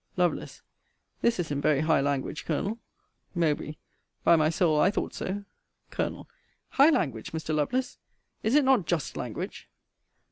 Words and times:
Lovel. 0.17 0.43
This 1.21 1.39
is 1.39 1.51
in 1.51 1.61
very 1.61 1.81
high 1.81 2.01
language, 2.01 2.43
Colonel. 2.45 2.79
Mowbr. 3.37 3.75
By 4.23 4.35
my 4.35 4.49
soul, 4.49 4.79
I 4.79 4.89
thought 4.89 5.13
so. 5.13 5.45
Col. 5.91 6.27
High 6.69 6.89
language, 6.89 7.33
Mr. 7.33 7.53
Lovelace? 7.53 7.99
Is 8.41 8.55
it 8.55 8.65
not 8.65 8.87
just 8.87 9.15
language? 9.15 9.69